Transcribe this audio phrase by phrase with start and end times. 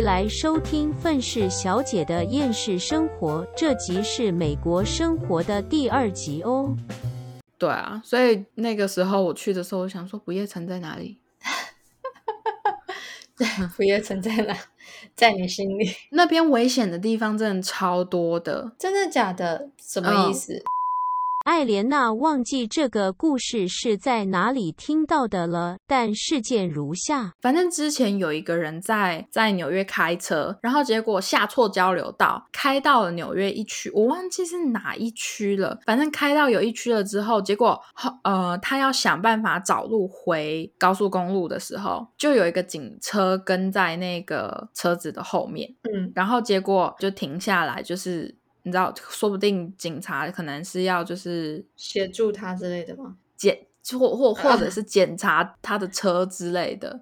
[0.00, 6.74] 回来收听愤世小姐的厌世生活，这集是美国生活的第二集哦。
[7.58, 11.18] 对啊，所以那个时候我去的时候，我想说不夜城在哪里？
[13.36, 14.56] 对，不夜城在哪？
[15.14, 15.90] 在你心里？
[16.12, 19.68] 那边危险的地方真的超多的，真的假的？
[19.76, 20.64] 什么意思？
[21.44, 35.78] 艾莲娜忘记这个故事是在哪里听到的了，但事件如下：反正之前有一个人在在纽约开车，然后结果下错交流道，开到了纽约一区，我忘记是哪一区了。
[35.86, 37.80] 反正开到有一区了之后，结果
[38.22, 48.39] 呃，他要想办法找路回高速公路的时候，就有一个警车跟在那个车子的后面，嗯，然后结果就停下来，就是。
[48.62, 53.16] 你知道，说不定警察可能是要就是协助他之类的吗？
[53.36, 57.00] 检或或或者是检查他的车之类的。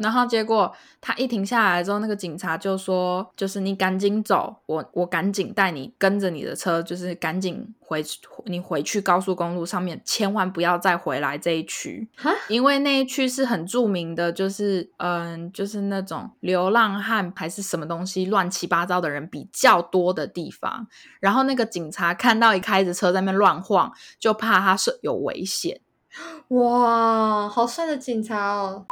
[0.00, 8.04] 然后结果他一停下来之后，那个警察就说：“就是你赶紧走，我我赶紧带你跟着你的车，就是赶紧回
[8.46, 12.08] 你回去高速公路上面，千万不要再回来这一区，
[12.48, 20.86] 因为那一区是很著名的，就是嗯，就是那种流浪汉还是什么东西乱七八糟的人比较多的地方。
[21.20, 25.80] 然后那个警察看到一开着车在那乱晃，就怕他是有危险。”
[26.48, 28.86] 哇，好帅的警察哦！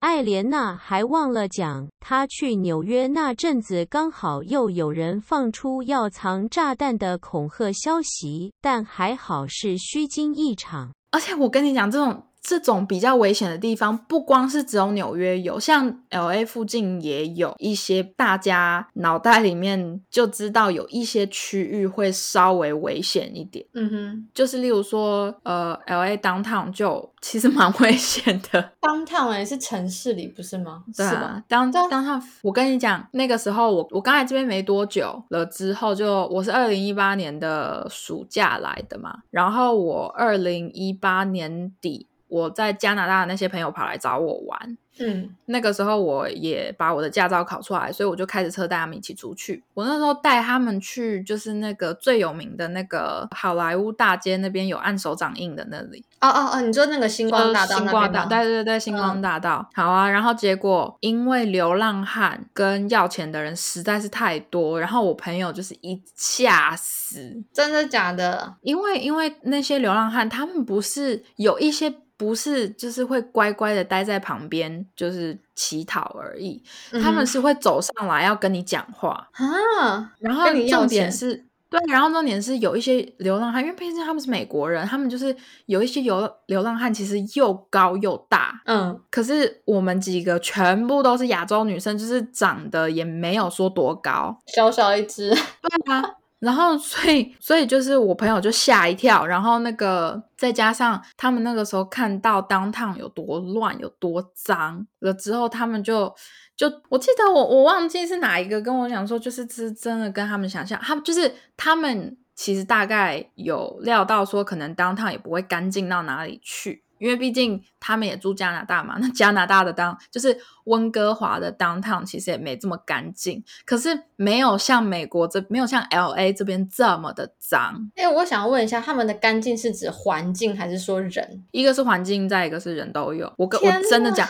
[0.00, 10.92] 艾莲娜还忘了讲，她去纽约那阵子刚好又有人放出要藏炸弹的恐吓消息，但还好是虚惊一场。
[11.12, 12.22] 而且我跟你讲，这种。
[12.46, 23.64] 这种比较危险的地方，不光是只有纽约有，像 L A 附近也有一些，大家脑袋里面就知道有一些区域会稍微危险一点。
[23.72, 28.72] 嗯哼，就是例如说，呃，L A downtown 就其实蛮危险的。
[28.82, 30.84] downtown 也是城市里不是吗？
[30.94, 42.06] 对啊，down downtown，我跟你讲，那个时候我我刚来这边没多久了之后，就我是二零一八年的暑假来的嘛，然后我二零一八年底。
[42.34, 49.62] 我在加拿大的那些朋友跑来找我玩，嗯，那个时候我也把我的驾照考出来，所以我就开着车带他们一起出去。
[49.72, 56.04] 我那时候带他们去，就是那个最有名的那个好莱坞大街那边有按手掌印的那里。
[56.20, 59.64] 哦哦哦，你说那个星光大道星光大，对对对，星光大道。
[59.72, 68.56] 好啊，然后结果因为流浪汉跟要钱的人实在是太多，然后我朋友就是一吓死，真的假的？
[68.62, 71.94] 因为因为那些流浪汉他们不是有一些。
[72.16, 76.62] 不是，就是会乖乖的待在旁边，就是乞讨而已。
[77.02, 80.12] 他们是会走上来要跟你讲话啊。
[80.20, 85.34] 然后重点是，对，然后重点是有一些流浪汉，因为毕竟他们是美国人，他们就是
[85.66, 89.00] 有一些流流浪汉，其实又高又大，嗯。
[89.10, 95.30] 可是我们几个全部都是亚洲女生，就是长得也没有说多高，小小一只。
[95.30, 96.14] 对啊。
[96.44, 106.14] 然后，所以，所以就是我朋友就吓一跳，然后那个再加上他们那个时候看到当趟有多乱、有多脏了之后，他们就
[106.56, 116.83] 就我记得我我忘记是哪一个跟我讲说，就是是真的跟他们想象，他们就是他们其实大概有料到说，可能当趟也不会干净到哪里去。
[116.98, 127.90] 因为毕竟他们也住加拿大嘛，那加拿大的当就是温哥华的 downtown 其实也没这么干净，可是没有像美国这没有像 L A 这边这么的脏。
[127.96, 131.44] 哎，我想问一下，他们的干净是指环境还是说人？
[131.50, 133.32] 一个是环境，再一个是人都有。
[133.36, 134.28] 我跟我真的讲，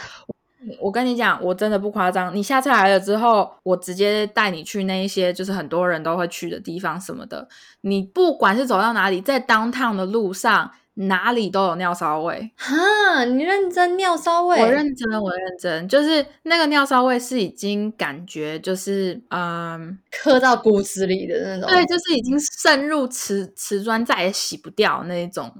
[0.81, 2.35] 我跟你讲，我真的不夸张。
[2.35, 7.49] 你下次来了之后，我直接带你去那一些就是很多人都会去的地方什么的。
[7.83, 10.73] 你不管是走到哪里，在 downtown 的路上。
[10.94, 13.25] 哪里都有尿骚味哈！
[13.25, 14.60] 你认真尿骚味？
[14.60, 21.69] 我认真，我认真，就是那个尿骚味是已经感觉就是嗯，刻到骨子里的那种。
[21.69, 25.52] 对，就是已经渗入瓷瓷砖，再也洗不掉那种。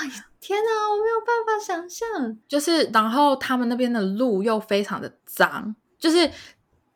[0.00, 0.10] 哎
[0.40, 2.36] 天哪，我没有办法想象。
[2.46, 6.30] 就是，然后他们那边的路又非常的脏，就是。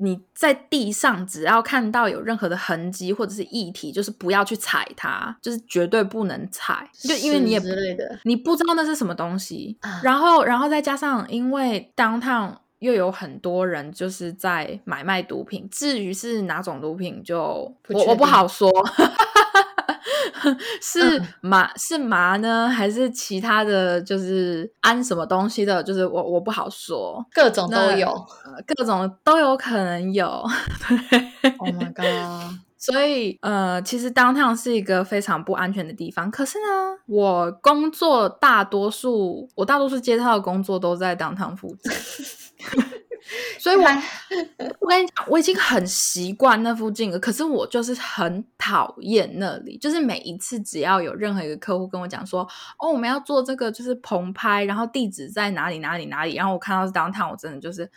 [0.01, 7.61] 你在地上只要看到有任何的痕迹或者是液体，就是不要去踩它，就是绝对不能踩，就因为你也
[8.23, 9.77] 你不知道那是什么东西。
[10.03, 17.39] 然后，然后再加上因为当趟又有很多人就是在买卖毒品，至于是哪种毒品，就
[17.89, 18.71] 我我不好说。
[20.81, 25.83] 是麻是麻呢，还是其他的就是安什么东西的？
[25.83, 28.27] 就是我我不好说，各种都有，
[28.67, 30.27] 各种都有可能有。
[31.59, 32.55] Oh my god！
[32.79, 36.31] 所以呃，其实当趟是一个非常不安全的地方。
[36.31, 41.93] 可是呢，我工作大多数，我大多数接到的工作都在当趟附近。
[43.59, 43.85] 所以我
[44.81, 49.77] 我跟你讲，我已经很习惯那附近了，可是我就是很讨厌那里。
[49.79, 52.49] 就是每一次只要有任何一个客户跟我讲说，
[52.79, 57.91] 哦，我们要做这个就是棚拍，然后地址在哪里哪里哪里，然后我看到是 downtown，我真的就是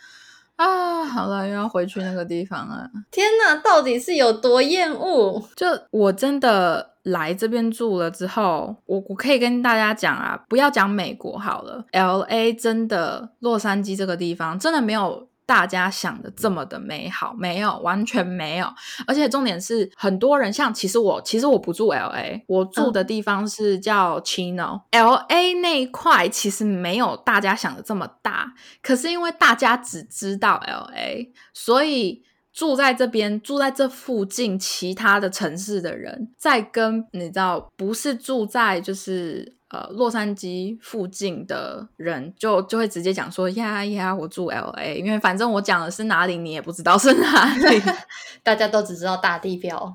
[0.56, 2.88] 啊，好了，又要回去那个地方了。
[3.10, 5.42] 天哪，到底是有多厌恶？
[5.56, 15.28] 就我真的来这边住了之后，我我可以跟大家讲啊，不要讲美国好了，L A 真的洛杉矶这个地方真的没有。
[15.52, 18.66] 大家想的这么的美好，没有，完全没有。
[19.06, 24.80] 而且重点是，很多人像，其实我，其实我不住 L A，我住的地方是叫 Chino。
[24.92, 39.56] L A 那一块其实没有大家想的这么大，可是因为大家只知道 L A，所以住在这边，住在这附近其他的城市的人，在跟你知道，不是住在就是。
[39.72, 47.80] 呃，洛杉矶附近的人就就会直接讲说呀呀，我住 L A，因为反正我讲的是哪里，你也不知道是哪里，
[48.44, 49.94] 大家都只知道大地标。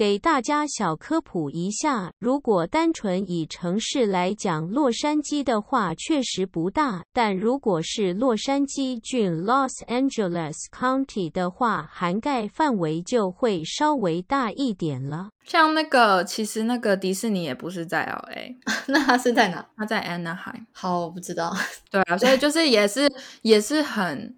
[0.00, 15.28] 给大家小科普一下，如果单纯以城市来讲，洛杉矶的话确实不大；但如果是洛杉矶郡 （Los Angeles County） 的话，涵盖范围就会稍微大一点了。
[15.44, 18.56] 像那个，其实那个迪士尼也不是在 L A，
[18.88, 19.66] 那它是在哪？
[19.76, 20.64] 它在 Anaheim。
[20.72, 21.54] 好，我不知道。
[21.90, 23.06] 对啊，所以就是也是
[23.42, 24.34] 也是很。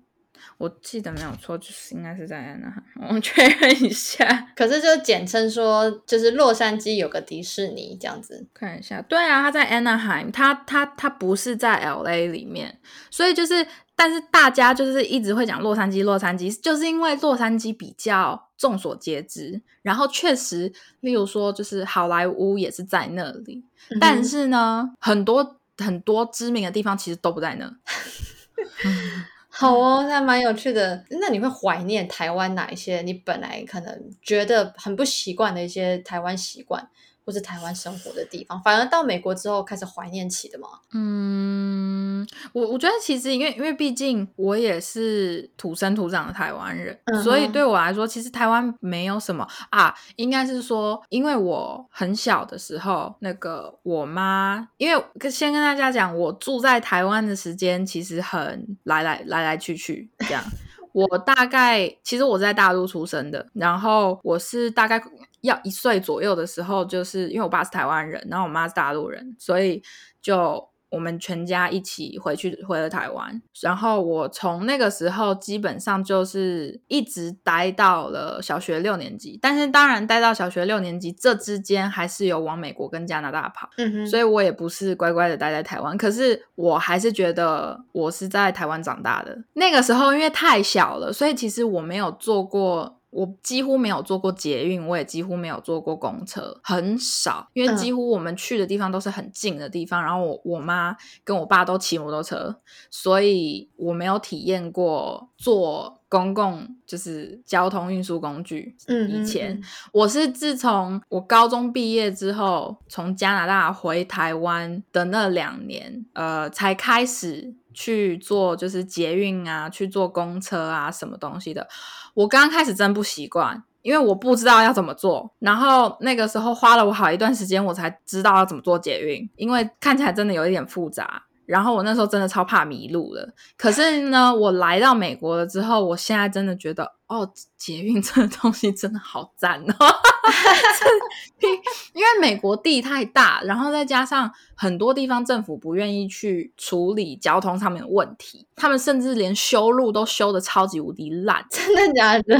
[0.62, 4.24] 我记得没有错，就是应该是在安那，我确认一下。
[4.54, 8.46] 可是就简称说，就是洛杉矶有个迪士尼这样子。
[8.54, 12.78] 看一下，对啊，他在 Anaheim，它它它不是在 L A 里面，
[13.10, 13.66] 所以就是，
[13.96, 23.64] 但是大家就是一直会讲洛杉矶，洛杉矶，就是因为洛杉矶比较众所皆知，然后确实，例如说就是好莱坞也是在那里，
[24.00, 27.68] 但是呢，很多很多知名的地方其实都不在那。
[29.54, 31.04] 好哦，那蛮有趣的。
[31.10, 33.02] 那你会怀念台湾哪一些？
[33.02, 36.88] 你本来可能觉得很不习惯的一些台湾习惯？
[37.24, 40.68] 或是台湾生活的地方，反而到美国之后开始怀念起的吗？
[40.92, 60.42] 嗯，我我觉得其实因为因为毕竟我也是土生土长的台湾人，所以对我来说，其实台湾没有什么啊，应该是说，因为我很小的时候，那个我妈，因为先跟大家讲，我住在台湾的时间其实很来来来来去去这样。
[60.92, 65.02] 我大概其实我在大陆出生的，然后我是大概。
[65.42, 69.82] 要一岁左右的时候，就是因为我爸是台湾人，然后我妈是大陆人，所以
[70.20, 73.42] 就我们全家一起回去回了台湾。
[73.60, 83.68] 然后我从那个时候基本上就是一直待到了小学六年级，但是当然待到小学六年级这之间还是有往美国跟加拿大跑，
[84.08, 85.96] 所以我也不是乖乖的待在台湾。
[85.96, 89.42] 可是我还是觉得我是在台湾长大的。
[89.54, 92.98] 那个时候因为太小了，所以其实我没有做过。
[93.12, 100.02] 我几乎没有坐过捷运，我也几乎没有坐过公车，很少，因为几乎我们去的地方都是很近的地方。
[100.02, 102.56] 然后我我妈跟我爸都骑摩托车，
[102.90, 108.74] 所以我没有体验过坐公共就是交通运输工具。
[108.86, 109.60] 嗯，以前
[109.92, 117.54] 我是自从我高中毕业之后，从加拿大回台湾的那两年，呃，才开始。
[117.72, 121.66] 去做就是捷运啊，去坐公车啊，什么东西的。
[122.14, 125.32] 我刚开始真不习惯，因为我不知道要怎么做。
[125.38, 131.24] 然后那个时候花了我好一段时间，我才知道要怎么做捷运，因为看起来真的有一点复杂。
[131.44, 133.28] 然后我那时候真的超怕迷路了。
[133.58, 136.92] 可是呢，我来到美国了之后，我现在真的觉得。
[137.08, 139.74] 哦，捷运这个东西真的好赞哦！
[141.92, 151.44] 因为美国地太大，然后再加上很多地方政府不愿意去处理交通上面的问题，他们甚至连修路都修的超级无敌烂。
[151.50, 152.38] 真的假 的？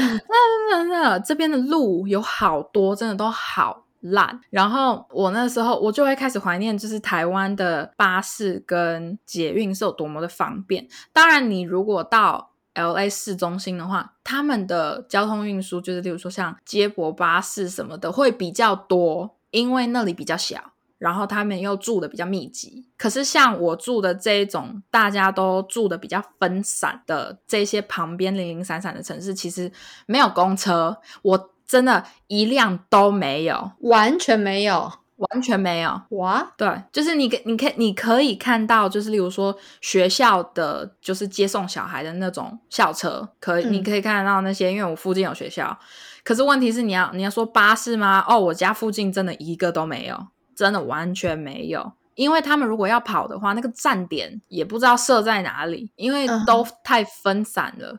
[0.71, 4.41] 真的，这边的路有好多，真的都好烂。
[4.51, 10.87] 然后我那时候我就会开始怀念，就是台湾的巴士跟捷运是有多么的方便。
[11.13, 22.87] 当然，你如果到 L A 市中心的话，他们的交通运输就是，例如说像接驳巴士什么的会比较多，因为那里比较小，然后他们又住的比较密集。
[22.97, 29.71] 可是像我住的这一种，大家都住的比较分散的这些旁边零零散散的城市，其实
[30.07, 34.93] 没有公车，我真的一辆都没有，完全没有。
[35.17, 45.79] 完全没有哇，对，就是你可你可你可以看到，就是例如说学校的，就是接送小孩的那种校车，可以你可以看得到那些，因为我附近有学校。
[46.25, 48.25] 可是问题是，你要你要说巴士吗？
[48.29, 51.93] 哦，我家附近真的一个都没有，真的完全没有。
[52.15, 57.99] 因为他们如果要跑的话，那个站点也不知道设在哪里，因为嗯都太分散了。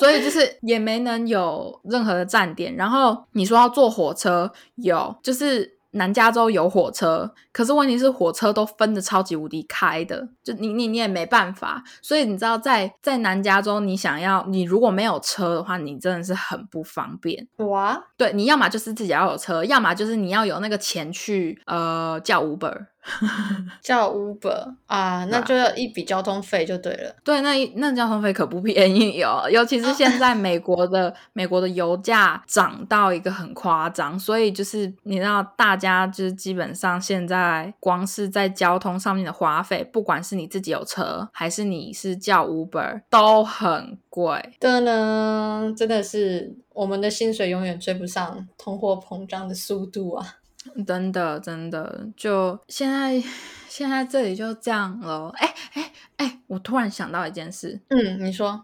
[0.00, 2.74] 所以就是也没能有任何的站点。
[2.74, 11.82] 然后你说要坐火车，有就是南加州有火车，可是问题是火车都分的超级无敌开的，就你你你也没办法。
[12.02, 17.48] 所以你知道在在南加州，你想要你如果没有车的话，你真的是很不方便。
[17.56, 22.86] 哇，对，你要么就是自己要有车，要么就是你要有那个钱去呃叫 Uber。
[23.82, 27.14] 叫 Uber 啊，那就要一笔交通费就对了。
[27.24, 44.52] 对，那一那交通费可不便宜哦，尤其是现在美国的美国的油价涨到一个很夸张，所以就是你知道，大家就是基本上现在光是在交通上面的花费，不管是你自己有车，还是你是叫 Uber，都很贵。
[44.60, 50.37] 的呢，真的是我们的薪水永远追不上通货膨胀的速度啊！
[50.86, 53.22] 真的，真的，就现在，
[53.68, 55.30] 现在这里就这样了。
[55.36, 58.60] 哎哎哎，我突然想到一件事，嗯，你说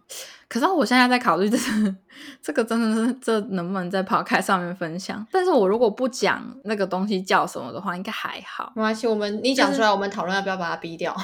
[0.48, 1.96] 可是我现在在考虑，这是
[2.42, 5.26] 这个真的是这能不能在 podcast 上面分享？
[5.30, 8.72] 但是我如果不讲那个东西叫什么的话，应该还好。
[8.76, 11.16] 没关系，我们你讲出来，我们讨论要不要把它逼掉。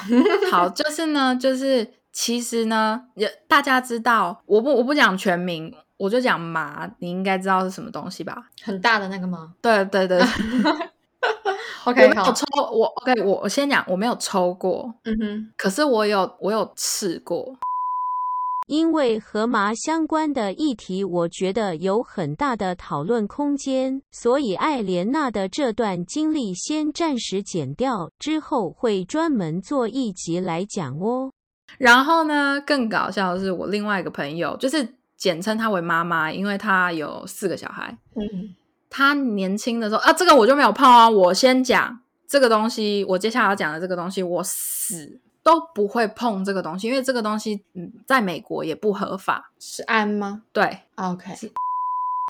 [0.49, 8.35] 好，就是呢，就是其实呢，也大家知道，我不我不讲全名，我就讲麻，你应该知道是什么东西吧？
[8.63, 10.19] 很大的那个吗 对对对？
[11.85, 17.55] OK，没有好，抽，我 OK，我我先讲，我没有抽过，嗯哼，可是我有我有试过。
[18.67, 31.31] 因为和麻相关的议题，我觉得有很大的讨论空间，所以艾莲娜的这段经历先暂时剪掉，之后会专门做一集来讲哦。
[31.77, 34.87] 然后呢，更搞笑的是，我另外一个朋友，就是
[35.21, 37.95] 简称她为妈妈，因为她有四个小孩。
[38.15, 38.55] 嗯，
[38.89, 41.07] 她年轻的时候啊，这个我就没有碰啊。
[41.07, 49.51] 我先讲这个东西，我接下来要讲的这个东西，我死都不会碰这个东西，因为这个东西嗯，在美国也不合法。
[49.59, 51.51] 是安吗对，？OK，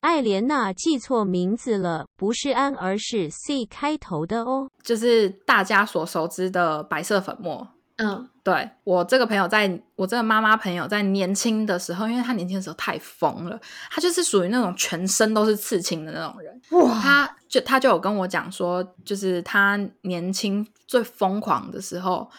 [0.01, 4.69] 艾莲娜记错名字了，不是安，而是 C 开头的哦。
[4.83, 7.69] 就是大家所熟知的白色粉末。
[7.97, 16.61] 嗯，对我这个朋友在，我这个妈妈朋友在年轻的时候，因为她年轻的时候太疯了，她就是属于那种全身都是刺青的那种人。
[16.71, 22.29] 哇，她就她就有跟我讲说，就是她年轻最疯狂的时候，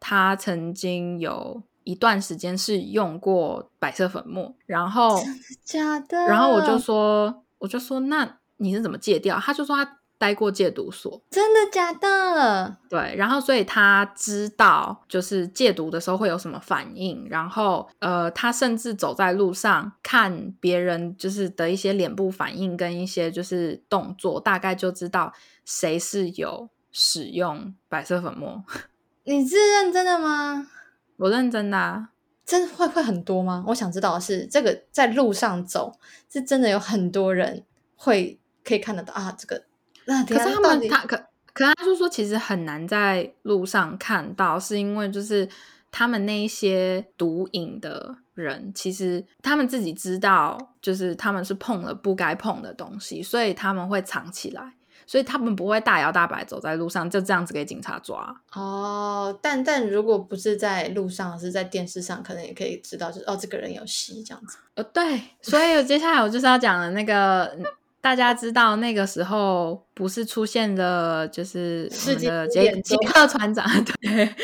[0.00, 5.22] 她曾经有一段时间是用过白色粉末，然后
[5.64, 9.38] 假的，然后我就说，我就说，那你是怎么戒掉？
[9.38, 12.76] 她就说她待过戒毒所，真的假的？
[12.88, 25.32] 对，然后所以他知道就是戒毒的时候会有什么反应，然后呃，他甚至走在路上看别人就是的一些脸部反应跟一些就是动作，大概就知道
[25.64, 28.62] 谁是有使用白色粉末。
[29.26, 30.68] 你是认真的吗？
[31.16, 32.10] 我认真的啊，
[32.46, 33.64] 真会会很多吗？
[33.66, 35.98] 我想知道的是，这个在路上走
[36.32, 37.64] 是真的有很多人
[37.96, 39.64] 会可以看得到啊，这个
[40.06, 41.16] 那可是他们他可
[41.52, 45.48] 可他就说其实很难在路上看到，是因为就是
[45.90, 54.72] 他们那一些毒瘾的人，其实他们自己知道，就是他们是碰了不该碰的东西，所以他们会藏起来，
[55.06, 58.34] 所以他们不会大摇大摆走在路上就这样子给警察抓。
[58.54, 64.56] 哦，但但如果不是在路上，是在电视上，可能也可以知道，就是哦，这个人有吸这样子。
[64.76, 67.56] 呃，对，所以接下来我就是要讲的那个。
[68.02, 73.64] 嗯大家知道那个时候不是出现了，就是我们的杰杰克船长，
[74.02, 74.34] 对，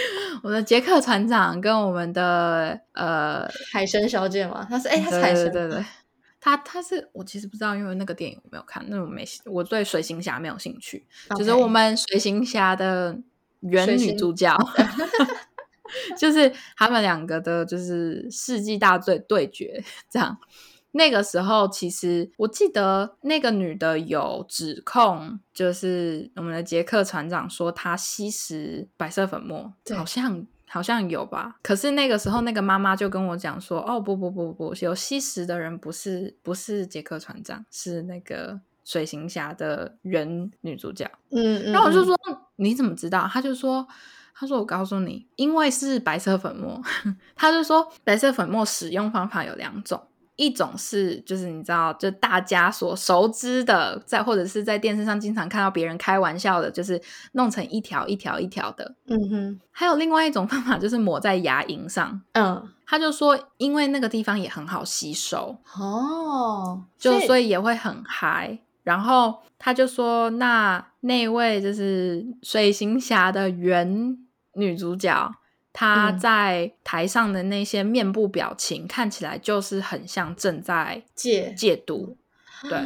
[0.44, 5.84] 我们的杰克船长跟我们的呃海神小姐嘛，她是哎，她是海参，对对
[6.40, 11.04] 他他是我其实不知道，因为那个电影我没有看，那我没我对水行侠没有兴趣。
[11.36, 13.18] 就是我们水行侠的
[13.58, 14.56] 原女主角，
[16.16, 20.38] 就是他们两个的，就是世纪大对对决这样。
[20.92, 31.56] 那个时候，其实我记得那个女的有指控，就是我们的杰克船长说她吸食白色粉末，好像好像有吧。
[31.62, 42.16] 可是那个时候，那个妈妈就跟我讲说：“哦，不不不不，有吸食的人不是不是杰克船长，是那个水行侠的原女主角。”嗯嗯，嗯然后我就说、
[42.56, 43.28] 你怎么知道？
[43.30, 43.86] 他就说
[44.34, 46.80] 他说我告诉你，因为是白色粉末，
[47.36, 50.00] 他就说白色粉末使用方法有两种。
[50.38, 56.98] 一种是就是你知道，就大家所熟知的，在或者是在电视上经常看到别人开玩笑的，就是
[57.32, 58.94] 弄成一条一条一条的。
[59.08, 62.22] 嗯哼还有另外一种方法，就是抹在牙龈上。
[62.32, 68.58] 嗯他就说，因为那个地方也很好吸收，哦，就所以也会很嗨。
[68.82, 74.16] 然后他就说，那那位就是水行侠的原
[74.54, 75.30] 女主角，
[75.78, 82.16] 她嗯在台上的那些面部表情看起来就是很像正在戒戒毒，
[82.68, 82.76] 对，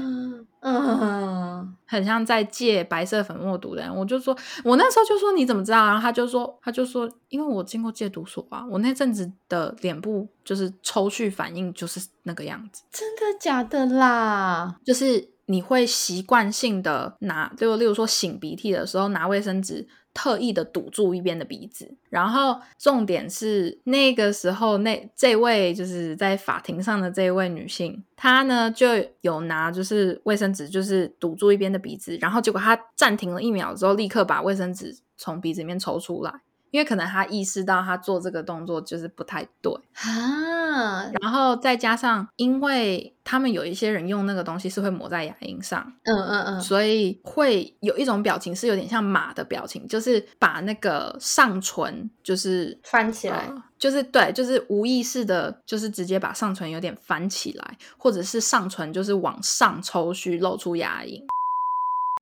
[0.61, 3.97] 嗯，很像在戒白色粉末毒的人。
[3.97, 5.87] 我就说，我那时候就说你怎么知道？
[5.87, 12.83] 然后他就说，他就说，因为我经过戒毒所啊，我那阵子的脸部就是抽搐反应就是那个样子。
[12.93, 14.77] 真的假的啦？
[14.85, 28.87] 就是你会习惯性的拿，就例如说擤鼻涕的时候拿卫生纸特意的堵住一边的鼻子，然后重点是那个时候那这位就是在法庭上的这位女性，她呢就
[29.23, 36.33] 有拿就是卫生纸就是堵住一边的鼻子，然后结果她暂停了一秒之后，立刻把卫生纸从鼻子里面抽出来。
[36.73, 61.23] 因为可能他意识到他做这个动作就是不太对，啊，然后再加上，因为他们有一些人用那个东西是会抹在牙龈上，嗯嗯嗯，所以会有一种表情是有点像马的表情，就是把那个上唇就是翻起来，呃就是对，就是无意识的，就是直接把上唇有点翻起来，或者是上唇就是往上抽搐，露出牙龈。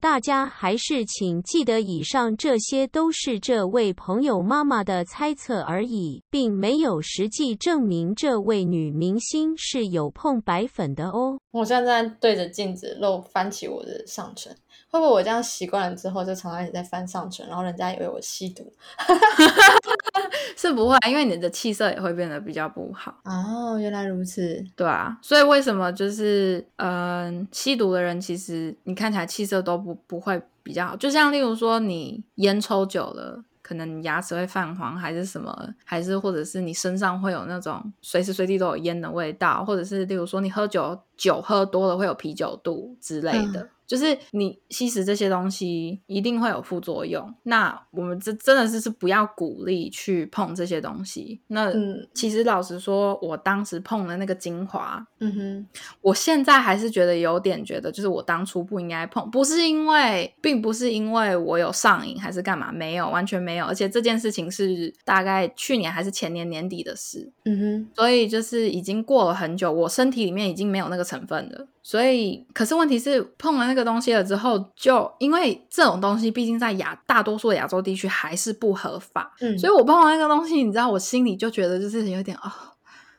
[0.00, 11.38] 大家还是请记得，以上这些都是这位朋友妈妈的猜测而已，并没有实际证明这位女明星是有碰白粉的哦。
[11.50, 14.56] 我现在对着镜子露翻起我的上唇，
[14.90, 18.72] 会不会我这样习惯了之后，就常常一直在翻上唇，然后人家以为我吸毒？
[20.56, 23.14] 是不会，因为你的气色也会变得比较不好。
[23.24, 24.62] 哦，原来如此。
[24.74, 33.44] 对啊，所以为什么就是嗯、吸毒的人其实你看起来气色都不不会比较好，就像例如说你烟抽久了。
[33.62, 47.34] 可能你牙齿会泛黄，还是什么，还是或者是你身上会有那种随时随地都有烟的味道，或者是例如说你喝酒酒喝多了会有啤酒肚之类的，就是你吸食这些东西一定会有副作用。
[47.42, 51.42] 那我们这真的是是不要鼓励去碰这些东西。
[51.48, 55.66] 那嗯其实老实说，我当时碰的那个精华，嗯哼，
[56.00, 63.66] 我现在还是觉得有点觉得，就是我当初不应该碰，不是因为，并不是因为我有上瘾还是干嘛，没有，完全没有。
[63.66, 71.66] 而且这件事情是大概去年还是前年年底的事，嗯哼，所以就是已经过了很久，我身体里面已经没有那个成分的。
[71.82, 82.52] 所以，可是问题是碰了那个东西了之后，就因为这种东西毕竟在亚大多数的亚洲地区还是不合法，嗯，所以我碰了那个东西，你知道，我心里就觉得就是有点哦，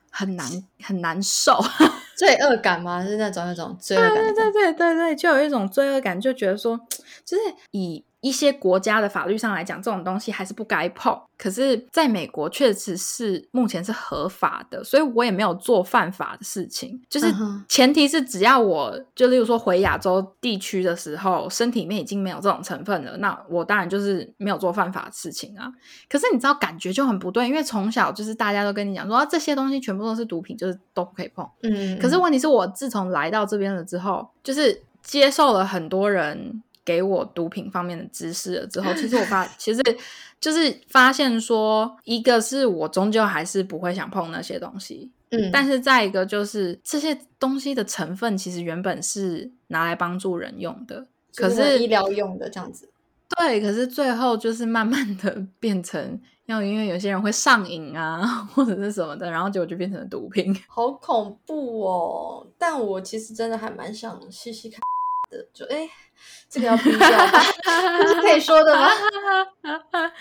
[0.09, 0.47] 很难
[0.81, 1.59] 很难受。
[2.17, 3.03] 罪恶感吗？
[3.03, 4.51] 是那种那种罪恶感对的感觉。
[4.51, 6.79] 对对对对，就有一种罪恶感，就觉得说，
[7.31, 11.17] 就是以一些国家的法律上来讲，这种东西还是不该碰。
[11.37, 17.01] 可是，在美国确实是目前是合法的，所以我也没有做犯法的事情。
[17.09, 17.33] 就是
[17.69, 25.71] 前提是，只要我就例如说回亚洲地区的时候，身体里面已经没有这种成分了，那我当然就是没有做犯法的事情啊。
[26.09, 31.47] 可是你知道，感觉就很不对，因为从小就是大家都跟你讲说、啊这些东西全部都是毒品，就是都不可以碰。
[31.63, 39.81] 嗯，可是问题是我自从来到这边了之后，就是接受了很多人给我毒品方面的知识了之后，其实我发，其实
[40.39, 52.89] 就是发现说，一个是我终究还是不会想碰那些东西，嗯，但是再一个就是这些东西的成分其实原本是拿来帮助人用的，可是医疗用的这样子。
[53.37, 58.19] 对，可是最后就是慢慢的变成要因为有些人会上瘾啊，
[58.53, 60.53] 或者是什么的，然后结果就变成了毒品。
[60.67, 62.45] 好恐怖哦！
[62.57, 64.79] 但我其实真的还蛮想试试看
[65.31, 65.89] 的，就哎，
[66.49, 67.31] 这个要逼掉吗，
[68.01, 68.89] 这是可以说的吗？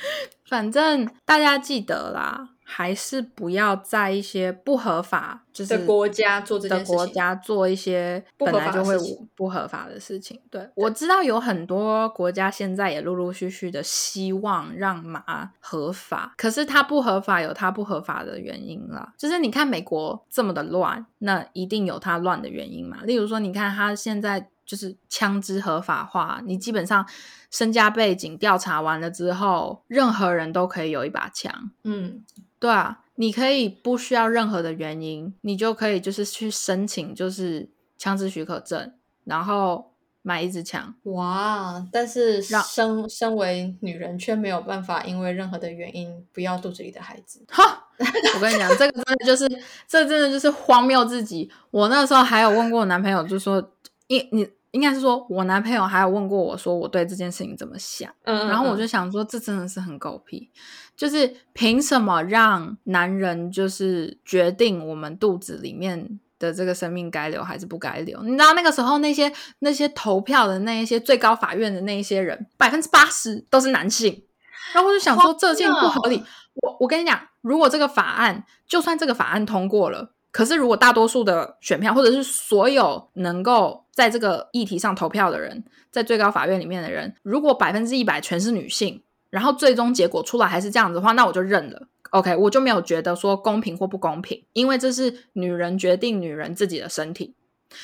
[0.46, 10.40] 反正大家记得啦，还是不要在一些不合法就是的国家做这件的事情国家做一些不合法本来就会的事情不合法的事情。
[10.51, 19.12] 对我知道有很多国家现在也陆陆续续的希望让马合法，可是它不合法有它不合法的原因啦。
[19.16, 22.99] 就是你看美国这么的乱，那一定有它乱的原因嘛。
[23.05, 24.51] 例如说，你看它现在。
[24.70, 27.04] 就是枪支合法化，你基本上
[27.50, 31.72] 身家背景调查完了之后，任何人都可以有一把枪。
[31.83, 32.24] 嗯，
[32.61, 38.92] 对啊，你可以不需要任何的原因，你就可以就是去申请就是枪支许可证，
[39.24, 40.94] 然后买一支枪。
[41.02, 41.85] 哇！
[41.90, 47.44] 但是让身身为女人却没有办法因为任何的原因不要肚子里的孩子。
[47.48, 47.88] 哈，
[48.37, 49.48] 我跟你讲，这个真的就是，
[49.88, 51.50] 这真的就是荒谬至极。
[51.72, 53.72] 我那时候还有问过我男朋友，就说，
[54.06, 58.12] 因你应该是说我男朋友还有问过我说，我对这件事情怎么想。
[58.24, 60.50] 嗯然后我就想说，这真的是很狗屁，
[60.96, 68.22] 就是凭什么让男人就是决定我们肚子里面的这个生命该留还是不该留？
[68.22, 74.24] 你知道那个时候那些那些投票的那一些最高法院的那一些人，百分之八十都是男性。
[74.72, 76.22] 然后我就想说，这件不合理。
[76.54, 91.88] 我我跟你讲，如果这个法案，就算这个法案通过了，可是如果大多数的选票，或者是所有能够在这个议题上投票的人，在最高法院里面的人，如果百分之一百全是女性，然后最终结果出来还是这样子的话，那我就认了。
[92.11, 97.35] OK，我就没有觉得说公平或不公平，因为这是女人决定女人自己的身体。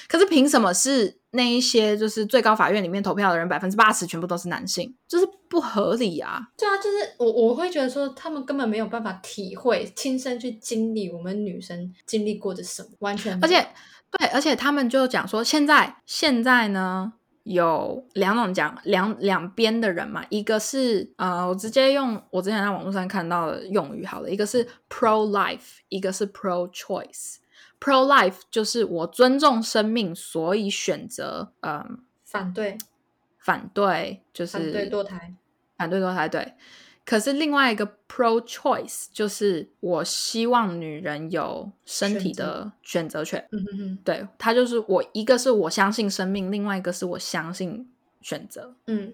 [0.08, 6.48] 可是凭什么是那一些就是最高法院里面投票的人百分之八十全部都是男性，就是不合理啊？
[6.56, 13.66] 对啊，就是我我会觉得说他们根本没有办法体会亲身去经历我们女生经历过的什么，完全而且
[14.10, 17.14] 对，而且他们就讲说现在现在呢。
[17.46, 27.36] 有两种讲两两边的人嘛，一个是呃，我直接用我之前在网络上看到的用语好了，一个是 pro life，一个是 pro choice。
[27.80, 32.76] Pro life 就是我尊重生命，所以选择嗯反对
[33.38, 35.34] 反对就是反对堕胎，
[35.76, 36.54] 反对堕胎对。
[37.04, 43.46] 可是另外一个 pro choice 就是我希望女人有身体的选择权。
[43.52, 47.88] 嗯哼哼，对，他就是我一个是我相信生命，另外一个是我相信
[48.20, 48.74] 选择。
[48.86, 49.12] 嗯。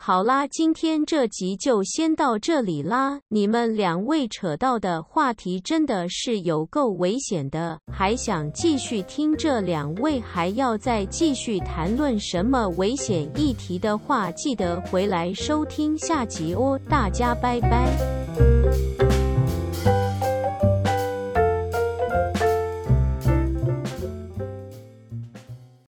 [0.00, 3.20] 好啦，今天这集就先到这里啦。
[3.28, 16.80] 你们两位扯到的话题真的是有够危险的，还想继续听这两位还要再继续谈论什么危险议题的话，记得回来收听下集哦。
[16.88, 19.07] 大家拜拜。